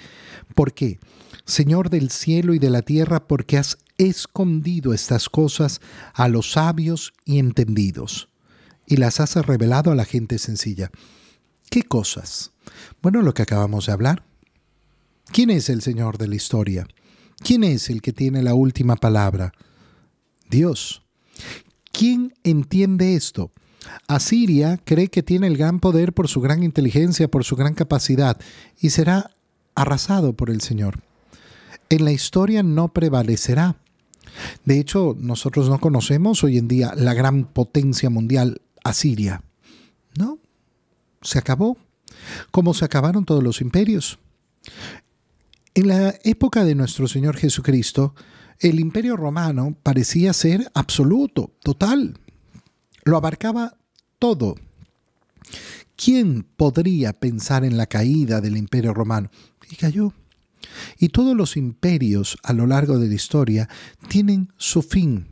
¿Por 0.54 0.74
qué? 0.74 0.98
Señor 1.44 1.90
del 1.90 2.10
cielo 2.10 2.54
y 2.54 2.58
de 2.58 2.70
la 2.70 2.82
tierra, 2.82 3.26
porque 3.26 3.58
has 3.58 3.78
escondido 3.98 4.92
estas 4.92 5.28
cosas 5.28 5.80
a 6.14 6.28
los 6.28 6.52
sabios 6.52 7.12
y 7.24 7.38
entendidos, 7.38 8.28
y 8.86 8.96
las 8.96 9.20
has 9.20 9.34
revelado 9.34 9.92
a 9.92 9.94
la 9.94 10.04
gente 10.04 10.38
sencilla. 10.38 10.90
¿Qué 11.70 11.82
cosas? 11.82 12.52
Bueno, 13.02 13.22
lo 13.22 13.34
que 13.34 13.42
acabamos 13.42 13.86
de 13.86 13.92
hablar. 13.92 14.24
¿Quién 15.32 15.50
es 15.50 15.68
el 15.68 15.82
Señor 15.82 16.18
de 16.18 16.26
la 16.26 16.34
historia? 16.34 16.86
¿Quién 17.38 17.62
es 17.62 17.88
el 17.88 18.02
que 18.02 18.12
tiene 18.12 18.42
la 18.42 18.54
última 18.54 18.96
palabra? 18.96 19.52
Dios. 20.48 21.02
¿Quién 21.92 22.34
entiende 22.42 23.14
esto? 23.14 23.52
Asiria 24.06 24.78
cree 24.84 25.08
que 25.08 25.22
tiene 25.22 25.46
el 25.46 25.56
gran 25.56 25.80
poder 25.80 26.12
por 26.12 26.28
su 26.28 26.40
gran 26.40 26.62
inteligencia, 26.62 27.28
por 27.28 27.44
su 27.44 27.56
gran 27.56 27.74
capacidad, 27.74 28.38
y 28.80 28.90
será 28.90 29.30
arrasado 29.74 30.34
por 30.34 30.50
el 30.50 30.60
Señor. 30.60 31.00
En 31.88 32.04
la 32.04 32.12
historia 32.12 32.62
no 32.62 32.92
prevalecerá. 32.92 33.76
De 34.64 34.78
hecho, 34.78 35.16
nosotros 35.18 35.68
no 35.68 35.80
conocemos 35.80 36.44
hoy 36.44 36.58
en 36.58 36.68
día 36.68 36.92
la 36.96 37.14
gran 37.14 37.44
potencia 37.44 38.10
mundial, 38.10 38.60
Asiria. 38.84 39.42
No, 40.16 40.38
se 41.22 41.38
acabó, 41.38 41.76
como 42.50 42.74
se 42.74 42.84
acabaron 42.84 43.24
todos 43.24 43.42
los 43.42 43.60
imperios. 43.60 44.18
En 45.74 45.88
la 45.88 46.14
época 46.24 46.64
de 46.64 46.74
nuestro 46.74 47.08
Señor 47.08 47.36
Jesucristo, 47.36 48.14
el 48.58 48.78
imperio 48.78 49.16
romano 49.16 49.76
parecía 49.82 50.32
ser 50.32 50.70
absoluto, 50.74 51.52
total, 51.62 52.18
lo 53.10 53.16
abarcaba 53.16 53.76
todo. 54.18 54.54
¿Quién 55.96 56.46
podría 56.56 57.12
pensar 57.12 57.64
en 57.64 57.76
la 57.76 57.86
caída 57.86 58.40
del 58.40 58.56
imperio 58.56 58.94
romano? 58.94 59.30
Y 59.70 59.76
cayó. 59.76 60.14
Y 60.98 61.08
todos 61.08 61.36
los 61.36 61.56
imperios 61.56 62.38
a 62.42 62.52
lo 62.52 62.66
largo 62.66 62.98
de 62.98 63.08
la 63.08 63.14
historia 63.14 63.68
tienen 64.08 64.52
su 64.56 64.82
fin. 64.82 65.26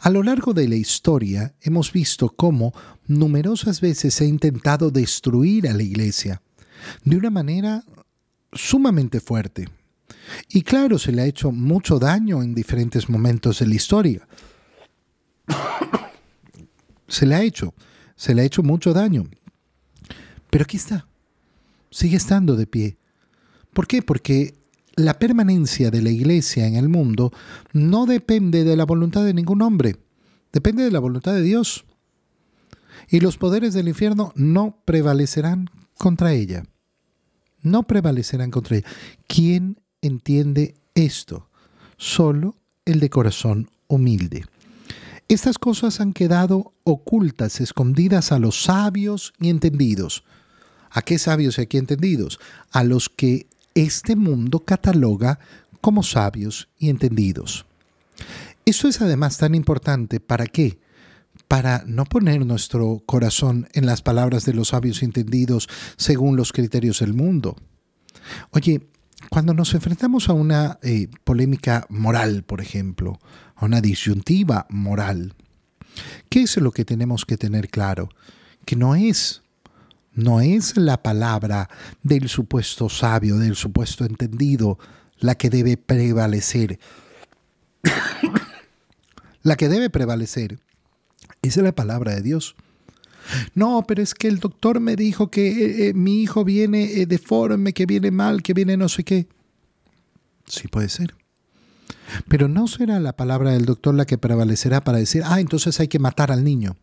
A 0.00 0.10
lo 0.10 0.22
largo 0.22 0.52
de 0.52 0.68
la 0.68 0.74
historia 0.74 1.54
hemos 1.62 1.92
visto 1.92 2.28
cómo 2.28 2.74
numerosas 3.06 3.80
veces 3.80 4.14
se 4.14 4.24
ha 4.24 4.26
intentado 4.26 4.90
destruir 4.90 5.68
a 5.68 5.72
la 5.72 5.82
iglesia 5.82 6.42
de 7.04 7.16
una 7.16 7.30
manera 7.30 7.84
sumamente 8.52 9.20
fuerte. 9.20 9.68
Y 10.48 10.62
claro, 10.62 10.98
se 10.98 11.12
le 11.12 11.22
ha 11.22 11.26
hecho 11.26 11.52
mucho 11.52 11.98
daño 11.98 12.42
en 12.42 12.54
diferentes 12.54 13.08
momentos 13.08 13.60
de 13.60 13.66
la 13.66 13.74
historia 13.74 14.26
se 17.12 17.26
le 17.26 17.34
ha 17.34 17.42
hecho, 17.42 17.74
se 18.16 18.34
le 18.34 18.40
ha 18.40 18.44
hecho 18.46 18.62
mucho 18.62 18.94
daño. 18.94 19.24
Pero 20.48 20.64
aquí 20.64 20.78
está, 20.78 21.06
sigue 21.90 22.16
estando 22.16 22.56
de 22.56 22.66
pie. 22.66 22.96
¿Por 23.74 23.86
qué? 23.86 24.00
Porque 24.00 24.54
la 24.96 25.18
permanencia 25.18 25.90
de 25.90 26.00
la 26.00 26.08
iglesia 26.08 26.66
en 26.66 26.76
el 26.76 26.88
mundo 26.88 27.30
no 27.74 28.06
depende 28.06 28.64
de 28.64 28.76
la 28.76 28.86
voluntad 28.86 29.26
de 29.26 29.34
ningún 29.34 29.60
hombre, 29.60 29.96
depende 30.54 30.84
de 30.84 30.90
la 30.90 31.00
voluntad 31.00 31.34
de 31.34 31.42
Dios. 31.42 31.84
Y 33.10 33.20
los 33.20 33.36
poderes 33.36 33.74
del 33.74 33.88
infierno 33.88 34.32
no 34.34 34.78
prevalecerán 34.86 35.68
contra 35.98 36.32
ella. 36.32 36.64
No 37.60 37.82
prevalecerán 37.82 38.50
contra 38.50 38.78
ella. 38.78 38.88
¿Quién 39.26 39.82
entiende 40.00 40.76
esto? 40.94 41.50
Solo 41.98 42.56
el 42.86 43.00
de 43.00 43.10
corazón 43.10 43.68
humilde. 43.86 44.46
Estas 45.32 45.56
cosas 45.56 45.98
han 46.02 46.12
quedado 46.12 46.74
ocultas, 46.84 47.62
escondidas 47.62 48.32
a 48.32 48.38
los 48.38 48.64
sabios 48.64 49.32
y 49.40 49.48
entendidos. 49.48 50.24
¿A 50.90 51.00
qué 51.00 51.18
sabios 51.18 51.56
y 51.56 51.62
a 51.62 51.66
qué 51.66 51.78
entendidos? 51.78 52.38
A 52.70 52.84
los 52.84 53.08
que 53.08 53.46
este 53.74 54.14
mundo 54.14 54.60
cataloga 54.60 55.38
como 55.80 56.02
sabios 56.02 56.68
y 56.78 56.90
entendidos. 56.90 57.64
Esto 58.66 58.88
es 58.88 59.00
además 59.00 59.38
tan 59.38 59.54
importante 59.54 60.20
para 60.20 60.44
qué? 60.44 60.78
Para 61.48 61.82
no 61.86 62.04
poner 62.04 62.44
nuestro 62.44 63.02
corazón 63.06 63.68
en 63.72 63.86
las 63.86 64.02
palabras 64.02 64.44
de 64.44 64.52
los 64.52 64.68
sabios 64.68 65.00
y 65.00 65.06
entendidos 65.06 65.66
según 65.96 66.36
los 66.36 66.52
criterios 66.52 67.00
del 67.00 67.14
mundo. 67.14 67.56
Oye, 68.50 68.82
cuando 69.30 69.54
nos 69.54 69.72
enfrentamos 69.72 70.28
a 70.28 70.34
una 70.34 70.78
eh, 70.82 71.08
polémica 71.24 71.86
moral, 71.88 72.42
por 72.42 72.60
ejemplo, 72.60 73.18
una 73.64 73.80
disyuntiva 73.80 74.66
moral, 74.70 75.34
¿qué 76.28 76.42
es 76.42 76.56
lo 76.56 76.72
que 76.72 76.84
tenemos 76.84 77.24
que 77.24 77.36
tener 77.36 77.68
claro? 77.68 78.08
Que 78.64 78.76
no 78.76 78.94
es, 78.94 79.42
no 80.12 80.40
es 80.40 80.76
la 80.76 81.02
palabra 81.02 81.68
del 82.02 82.28
supuesto 82.28 82.88
sabio, 82.88 83.38
del 83.38 83.56
supuesto 83.56 84.04
entendido, 84.04 84.78
la 85.18 85.36
que 85.36 85.50
debe 85.50 85.76
prevalecer. 85.76 86.78
la 89.42 89.56
que 89.56 89.68
debe 89.68 89.90
prevalecer 89.90 90.58
es 91.42 91.56
la 91.56 91.72
palabra 91.72 92.14
de 92.14 92.22
Dios. 92.22 92.54
No, 93.54 93.84
pero 93.86 94.02
es 94.02 94.14
que 94.14 94.28
el 94.28 94.38
doctor 94.38 94.80
me 94.80 94.96
dijo 94.96 95.30
que 95.30 95.48
eh, 95.48 95.88
eh, 95.88 95.94
mi 95.94 96.22
hijo 96.22 96.44
viene 96.44 96.84
eh, 96.84 97.06
deforme, 97.06 97.72
que 97.72 97.86
viene 97.86 98.10
mal, 98.10 98.42
que 98.42 98.54
viene 98.54 98.76
no 98.76 98.88
sé 98.88 99.04
qué. 99.04 99.28
Sí 100.46 100.68
puede 100.68 100.88
ser. 100.88 101.14
Pero 102.28 102.48
no 102.48 102.66
será 102.66 103.00
la 103.00 103.14
palabra 103.16 103.50
del 103.50 103.64
doctor 103.64 103.94
la 103.94 104.04
que 104.04 104.18
prevalecerá 104.18 104.82
para 104.82 104.98
decir, 104.98 105.22
ah, 105.24 105.40
entonces 105.40 105.78
hay 105.80 105.88
que 105.88 105.98
matar 105.98 106.32
al 106.32 106.44
niño. 106.44 106.76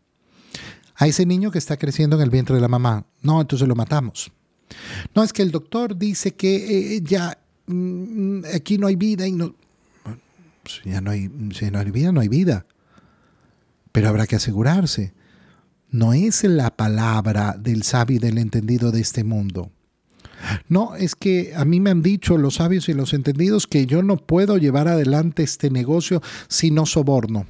a 0.96 1.08
ese 1.08 1.26
niño 1.26 1.50
que 1.50 1.60
está 1.60 1.78
creciendo 1.78 2.18
en 2.18 2.24
el 2.24 2.30
vientre 2.30 2.56
de 2.56 2.62
la 2.62 2.68
mamá. 2.68 3.06
No, 3.22 3.40
entonces 3.40 3.66
lo 3.68 3.76
matamos. 3.76 4.32
No, 5.16 5.24
es 5.24 5.32
que 5.32 5.42
el 5.42 5.52
doctor 5.52 5.98
dice 5.98 6.36
que 6.36 6.98
eh, 6.98 7.02
ya 7.02 7.38
mm, 7.68 8.42
aquí 8.54 8.78
no 8.78 8.88
hay 8.88 8.96
vida 8.98 9.26
y 9.26 9.32
no... 9.32 9.56
Pues 10.64 10.82
ya 10.84 11.00
no 11.00 11.12
hay, 11.12 11.32
si 11.54 11.72
no 11.72 11.80
hay 11.80 11.90
vida, 11.90 12.12
no 12.12 12.20
hay 12.20 12.28
vida. 12.28 12.66
Pero 13.94 14.10
habrá 14.10 14.28
que 14.28 14.36
asegurarse. 14.36 15.14
No 15.90 16.14
es 16.14 16.44
la 16.44 16.76
palabra 16.76 17.56
del 17.58 17.84
sabio 17.84 18.18
y 18.18 18.20
del 18.20 18.38
entendido 18.38 18.92
de 18.92 19.02
este 19.02 19.24
mundo. 19.24 19.72
No, 20.68 20.96
es 20.96 21.16
que 21.16 21.54
a 21.56 21.66
mí 21.66 21.80
me 21.80 21.90
han 21.90 22.02
dicho 22.02 22.38
los 22.38 22.56
sabios 22.56 22.90
y 22.90 22.94
los 22.94 23.14
entendidos 23.14 23.68
que 23.68 23.86
yo 23.86 24.04
no 24.04 24.18
puedo 24.18 24.58
llevar 24.58 24.88
adelante 24.88 25.44
este 25.44 25.70
negocio 25.70 26.22
si 26.48 26.72
no 26.72 26.86
soborno. 26.86 27.46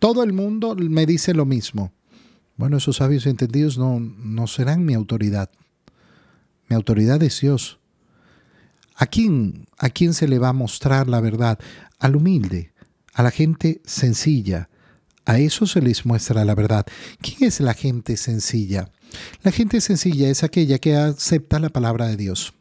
Todo 0.00 0.22
el 0.22 0.32
mundo 0.32 0.74
me 0.76 1.06
dice 1.06 1.34
lo 1.34 1.44
mismo. 1.44 1.92
Bueno, 2.56 2.76
esos 2.76 2.96
sabios 2.96 3.26
y 3.26 3.30
entendidos 3.30 3.78
no, 3.78 4.00
no 4.00 4.46
serán 4.46 4.84
mi 4.84 4.94
autoridad. 4.94 5.50
Mi 6.68 6.76
autoridad 6.76 7.22
es 7.22 7.40
Dios. 7.40 7.78
¿A 8.96 9.06
quién, 9.06 9.66
¿A 9.78 9.90
quién 9.90 10.14
se 10.14 10.28
le 10.28 10.38
va 10.38 10.50
a 10.50 10.52
mostrar 10.52 11.08
la 11.08 11.20
verdad? 11.20 11.58
Al 11.98 12.16
humilde, 12.16 12.72
a 13.12 13.22
la 13.22 13.30
gente 13.30 13.80
sencilla. 13.84 14.68
A 15.24 15.38
eso 15.38 15.66
se 15.66 15.80
les 15.80 16.04
muestra 16.04 16.44
la 16.44 16.54
verdad. 16.54 16.86
¿Quién 17.20 17.48
es 17.48 17.60
la 17.60 17.74
gente 17.74 18.16
sencilla? 18.16 18.90
La 19.42 19.52
gente 19.52 19.80
sencilla 19.80 20.28
es 20.28 20.42
aquella 20.42 20.78
que 20.78 20.96
acepta 20.96 21.58
la 21.58 21.70
palabra 21.70 22.08
de 22.08 22.16
Dios. 22.16 22.52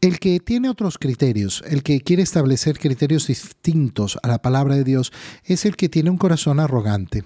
El 0.00 0.18
que 0.18 0.40
tiene 0.40 0.68
otros 0.68 0.98
criterios, 0.98 1.62
el 1.68 1.82
que 1.82 2.00
quiere 2.00 2.22
establecer 2.22 2.78
criterios 2.78 3.28
distintos 3.28 4.18
a 4.22 4.28
la 4.28 4.42
palabra 4.42 4.74
de 4.74 4.84
Dios, 4.84 5.12
es 5.44 5.64
el 5.64 5.76
que 5.76 5.88
tiene 5.88 6.10
un 6.10 6.18
corazón 6.18 6.58
arrogante. 6.58 7.24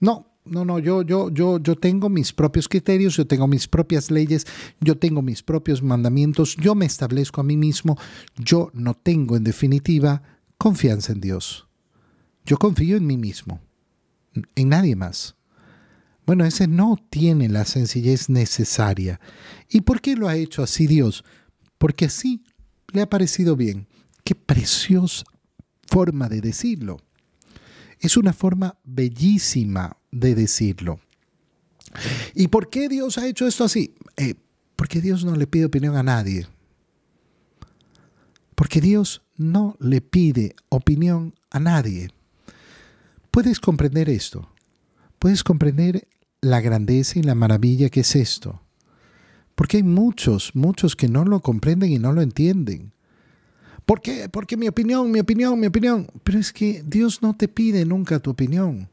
No, 0.00 0.34
no, 0.44 0.64
no, 0.64 0.78
yo, 0.78 1.02
yo, 1.02 1.30
yo, 1.30 1.58
yo 1.58 1.76
tengo 1.76 2.10
mis 2.10 2.34
propios 2.34 2.68
criterios, 2.68 3.16
yo 3.16 3.26
tengo 3.26 3.46
mis 3.46 3.66
propias 3.66 4.10
leyes, 4.10 4.46
yo 4.80 4.98
tengo 4.98 5.22
mis 5.22 5.42
propios 5.42 5.82
mandamientos, 5.82 6.56
yo 6.56 6.74
me 6.74 6.84
establezco 6.84 7.40
a 7.40 7.44
mí 7.44 7.56
mismo, 7.56 7.96
yo 8.36 8.70
no 8.74 8.94
tengo 8.94 9.36
en 9.36 9.44
definitiva 9.44 10.22
confianza 10.58 11.12
en 11.12 11.20
Dios. 11.22 11.66
Yo 12.44 12.58
confío 12.58 12.96
en 12.96 13.06
mí 13.06 13.16
mismo, 13.16 13.60
en 14.54 14.68
nadie 14.68 14.96
más. 14.96 15.34
Bueno, 16.26 16.44
ese 16.44 16.66
no 16.66 16.96
tiene 17.10 17.48
la 17.48 17.64
sencillez 17.64 18.28
necesaria. 18.28 19.20
¿Y 19.68 19.82
por 19.82 20.00
qué 20.00 20.16
lo 20.16 20.28
ha 20.28 20.36
hecho 20.36 20.62
así 20.62 20.86
Dios? 20.86 21.24
Porque 21.78 22.06
así 22.06 22.42
le 22.92 23.02
ha 23.02 23.10
parecido 23.10 23.56
bien. 23.56 23.86
Qué 24.24 24.34
preciosa 24.34 25.24
forma 25.86 26.28
de 26.28 26.40
decirlo. 26.40 26.98
Es 28.00 28.16
una 28.16 28.32
forma 28.32 28.78
bellísima 28.84 29.98
de 30.10 30.34
decirlo. 30.34 31.00
¿Y 32.34 32.48
por 32.48 32.70
qué 32.70 32.88
Dios 32.88 33.18
ha 33.18 33.26
hecho 33.26 33.46
esto 33.46 33.64
así? 33.64 33.94
Eh, 34.16 34.34
porque 34.76 35.00
Dios 35.00 35.24
no 35.24 35.36
le 35.36 35.46
pide 35.46 35.66
opinión 35.66 35.96
a 35.96 36.02
nadie. 36.02 36.46
Porque 38.54 38.80
Dios 38.80 39.22
no 39.36 39.76
le 39.78 40.00
pide 40.00 40.54
opinión 40.68 41.34
a 41.50 41.60
nadie. 41.60 42.10
Puedes 43.34 43.58
comprender 43.58 44.08
esto. 44.08 44.48
Puedes 45.18 45.42
comprender 45.42 46.06
la 46.40 46.60
grandeza 46.60 47.18
y 47.18 47.22
la 47.24 47.34
maravilla 47.34 47.90
que 47.90 48.02
es 48.02 48.14
esto. 48.14 48.62
Porque 49.56 49.78
hay 49.78 49.82
muchos, 49.82 50.54
muchos 50.54 50.94
que 50.94 51.08
no 51.08 51.24
lo 51.24 51.40
comprenden 51.40 51.90
y 51.90 51.98
no 51.98 52.12
lo 52.12 52.22
entienden. 52.22 52.92
¿Por 53.84 54.00
qué? 54.00 54.28
Porque 54.28 54.56
mi 54.56 54.68
opinión, 54.68 55.10
mi 55.10 55.18
opinión, 55.18 55.58
mi 55.58 55.66
opinión. 55.66 56.06
Pero 56.22 56.38
es 56.38 56.52
que 56.52 56.84
Dios 56.86 57.22
no 57.22 57.34
te 57.34 57.48
pide 57.48 57.84
nunca 57.84 58.20
tu 58.20 58.30
opinión. 58.30 58.88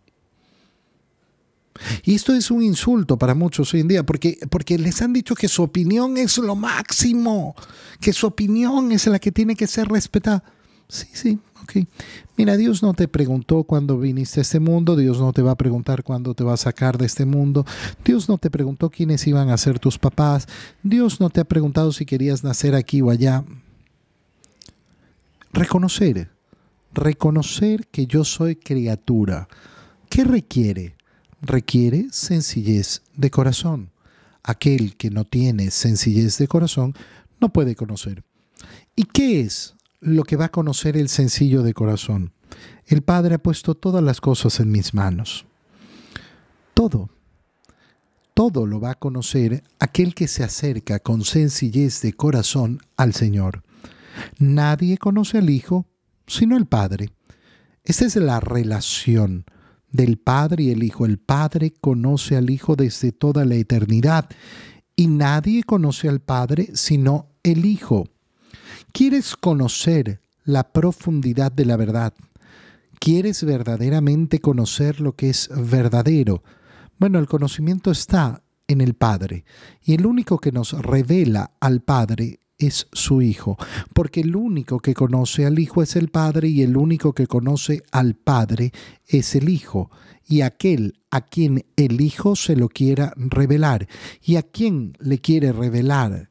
Y 2.04 2.16
esto 2.16 2.34
es 2.34 2.50
un 2.50 2.64
insulto 2.64 3.20
para 3.20 3.36
muchos 3.36 3.72
hoy 3.76 3.82
en 3.82 3.90
día, 3.90 4.04
porque, 4.04 4.40
porque 4.50 4.80
les 4.80 5.04
han 5.04 5.14
dicho 5.14 5.36
que 5.36 5.50
su 5.50 5.62
opinión 5.62 6.18
es 6.18 6.40
lo 6.40 6.56
máximo, 6.56 7.54
que 8.00 8.12
su 8.12 8.26
opinión 8.26 8.92
es 8.92 9.06
la 9.06 9.20
que 9.20 9.32
tiene 9.32 9.56
que 9.56 9.68
ser 9.68 9.88
respetada. 9.88 10.44
Sí, 10.88 11.06
sí, 11.14 11.40
Mira, 12.38 12.58
Dios 12.58 12.82
no 12.82 12.94
te 12.94 13.08
preguntó 13.08 13.64
cuándo 13.64 14.00
viniste 14.00 14.40
a 14.40 14.44
este 14.44 14.60
mundo, 14.60 14.96
Dios 14.96 15.20
no 15.20 15.34
te 15.34 15.42
va 15.42 15.52
a 15.52 15.58
preguntar 15.58 16.04
cuándo 16.04 16.34
te 16.34 16.44
va 16.44 16.54
a 16.54 16.58
sacar 16.58 16.98
de 16.98 17.06
este 17.06 17.26
mundo, 17.26 17.66
Dios 18.04 18.30
no 18.30 18.38
te 18.38 18.50
preguntó 18.50 18.90
quiénes 18.90 19.26
iban 19.28 19.50
a 19.50 19.58
ser 19.58 19.80
tus 19.80 19.98
papás, 19.98 20.48
Dios 20.84 21.20
no 21.20 21.30
te 21.30 21.42
ha 21.42 21.46
preguntado 21.46 21.92
si 21.92 22.06
querías 22.06 22.44
nacer 22.44 22.76
aquí 22.76 23.02
o 23.02 23.10
allá. 23.10 23.44
Reconocer, 25.54 26.32
reconocer 26.94 27.88
que 27.88 28.08
yo 28.08 28.24
soy 28.24 28.56
criatura. 28.56 29.48
¿Qué 30.10 30.24
requiere? 30.24 30.96
Requiere 31.42 32.08
sencillez 32.12 33.02
de 33.16 33.30
corazón. 33.32 33.92
Aquel 34.44 34.96
que 34.96 35.10
no 35.10 35.26
tiene 35.26 35.72
sencillez 35.72 36.38
de 36.38 36.48
corazón 36.48 36.96
no 37.40 37.50
puede 37.50 37.76
conocer. 37.76 38.24
¿Y 38.96 39.04
qué 39.04 39.42
es 39.42 39.76
lo 40.02 40.24
que 40.24 40.36
va 40.36 40.46
a 40.46 40.52
conocer 40.52 40.98
el 40.98 41.08
sencillo 41.08 41.62
de 41.64 41.74
corazón. 41.74 42.34
El 42.86 43.04
Padre 43.04 43.36
ha 43.36 43.44
puesto 43.44 43.76
todas 43.76 44.04
las 44.04 44.20
cosas 44.20 44.60
en 44.60 44.72
mis 44.72 44.94
manos. 44.94 45.46
Todo. 46.74 47.10
Todo 48.34 48.66
lo 48.66 48.80
va 48.80 48.92
a 48.92 49.00
conocer 49.00 49.64
aquel 49.80 50.16
que 50.16 50.28
se 50.28 50.44
acerca 50.44 51.00
con 51.00 51.24
sencillez 51.24 52.02
de 52.02 52.14
corazón 52.14 52.80
al 52.98 53.14
Señor. 53.14 53.64
Nadie 54.40 54.98
conoce 54.98 55.38
al 55.38 55.50
Hijo 55.50 55.86
sino 56.28 56.58
el 56.58 56.66
Padre. 56.66 57.12
Esta 57.84 58.06
es 58.06 58.16
la 58.16 58.40
relación 58.40 59.46
del 59.92 60.18
Padre 60.18 60.64
y 60.64 60.72
el 60.72 60.84
Hijo. 60.84 61.06
El 61.06 61.20
Padre 61.20 61.74
conoce 61.80 62.36
al 62.38 62.50
Hijo 62.50 62.76
desde 62.76 63.12
toda 63.12 63.46
la 63.46 63.56
eternidad 63.56 64.30
y 64.96 65.08
nadie 65.08 65.64
conoce 65.64 66.10
al 66.10 66.22
Padre 66.22 66.70
sino 66.74 67.28
el 67.44 67.66
Hijo. 67.66 68.08
¿Quieres 68.92 69.36
conocer 69.36 70.22
la 70.44 70.72
profundidad 70.72 71.52
de 71.52 71.66
la 71.66 71.78
verdad? 71.78 72.14
¿Quieres 73.00 73.44
verdaderamente 73.44 74.40
conocer 74.40 75.02
lo 75.02 75.16
que 75.16 75.30
es 75.30 75.50
verdadero? 75.56 76.44
Bueno, 77.00 77.20
el 77.20 77.28
conocimiento 77.28 77.92
está 77.92 78.44
en 78.68 78.82
el 78.82 78.94
Padre 78.94 79.44
y 79.84 79.96
el 79.96 80.06
único 80.06 80.38
que 80.38 80.52
nos 80.52 80.74
revela 80.74 81.52
al 81.60 81.82
Padre 81.82 82.42
es 82.58 82.88
su 82.92 83.22
Hijo, 83.22 83.58
porque 83.94 84.22
el 84.22 84.36
único 84.36 84.80
que 84.80 84.94
conoce 84.94 85.46
al 85.46 85.60
Hijo 85.60 85.82
es 85.82 85.96
el 85.96 86.10
Padre 86.10 86.48
y 86.48 86.62
el 86.62 86.78
único 86.78 87.14
que 87.14 87.28
conoce 87.28 87.84
al 87.92 88.16
Padre 88.16 88.72
es 89.08 89.36
el 89.36 89.50
Hijo, 89.50 89.90
y 90.28 90.42
aquel 90.42 91.00
a 91.10 91.22
quien 91.22 91.66
el 91.76 92.02
Hijo 92.02 92.36
se 92.36 92.56
lo 92.56 92.70
quiera 92.70 93.14
revelar, 93.16 93.88
y 94.24 94.36
a 94.36 94.44
quien 94.44 94.96
le 95.00 95.20
quiere 95.20 95.52
revelar 95.52 96.30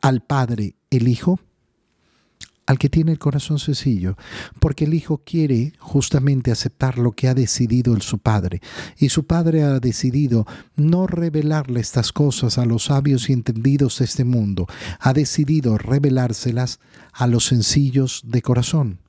al 0.00 0.22
Padre 0.22 0.76
el 0.90 1.08
Hijo, 1.08 1.40
al 2.70 2.78
que 2.78 2.88
tiene 2.88 3.10
el 3.10 3.18
corazón 3.18 3.58
sencillo, 3.58 4.16
porque 4.60 4.84
el 4.84 4.94
Hijo 4.94 5.22
quiere 5.24 5.72
justamente 5.80 6.52
aceptar 6.52 6.98
lo 6.98 7.10
que 7.10 7.26
ha 7.26 7.34
decidido 7.34 8.00
su 8.00 8.18
Padre, 8.18 8.60
y 8.96 9.08
su 9.08 9.26
Padre 9.26 9.64
ha 9.64 9.80
decidido 9.80 10.46
no 10.76 11.08
revelarle 11.08 11.80
estas 11.80 12.12
cosas 12.12 12.58
a 12.58 12.66
los 12.66 12.84
sabios 12.84 13.28
y 13.28 13.32
entendidos 13.32 13.98
de 13.98 14.04
este 14.04 14.22
mundo, 14.22 14.68
ha 15.00 15.12
decidido 15.12 15.78
revelárselas 15.78 16.78
a 17.12 17.26
los 17.26 17.46
sencillos 17.46 18.22
de 18.24 18.40
corazón. 18.40 19.00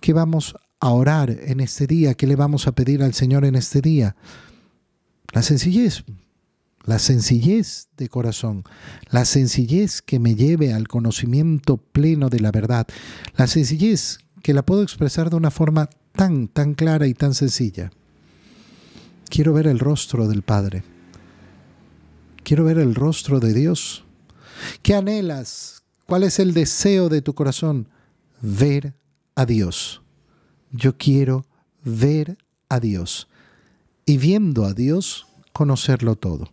¿Qué 0.00 0.12
vamos 0.12 0.54
a 0.78 0.90
orar 0.90 1.30
en 1.30 1.58
este 1.58 1.88
día? 1.88 2.14
¿Qué 2.14 2.28
le 2.28 2.36
vamos 2.36 2.68
a 2.68 2.72
pedir 2.72 3.02
al 3.02 3.14
Señor 3.14 3.44
en 3.44 3.56
este 3.56 3.80
día? 3.80 4.14
La 5.32 5.42
sencillez, 5.42 6.04
la 6.84 6.98
sencillez 6.98 7.88
de 7.96 8.08
corazón, 8.08 8.64
la 9.10 9.24
sencillez 9.24 10.02
que 10.02 10.18
me 10.18 10.34
lleve 10.34 10.72
al 10.72 10.88
conocimiento 10.88 11.76
pleno 11.76 12.28
de 12.28 12.40
la 12.40 12.50
verdad, 12.50 12.86
la 13.36 13.46
sencillez 13.46 14.18
que 14.42 14.54
la 14.54 14.62
puedo 14.62 14.82
expresar 14.82 15.30
de 15.30 15.36
una 15.36 15.50
forma 15.50 15.88
tan, 16.12 16.48
tan 16.48 16.74
clara 16.74 17.06
y 17.06 17.14
tan 17.14 17.34
sencilla. 17.34 17.90
Quiero 19.28 19.52
ver 19.52 19.66
el 19.66 19.78
rostro 19.78 20.28
del 20.28 20.42
Padre. 20.42 20.82
Quiero 22.42 22.64
ver 22.64 22.78
el 22.78 22.94
rostro 22.94 23.40
de 23.40 23.54
Dios. 23.54 24.04
¿Qué 24.82 24.94
anhelas? 24.94 25.84
¿Cuál 26.06 26.24
es 26.24 26.38
el 26.38 26.52
deseo 26.52 27.08
de 27.08 27.22
tu 27.22 27.34
corazón? 27.34 27.88
Ver 28.40 28.94
a 29.34 29.46
Dios. 29.46 30.02
Yo 30.72 30.96
quiero 30.98 31.46
ver 31.84 32.36
a 32.68 32.80
Dios. 32.80 33.28
Y 34.04 34.18
viendo 34.18 34.64
a 34.64 34.74
Dios, 34.74 35.26
conocerlo 35.52 36.16
todo. 36.16 36.52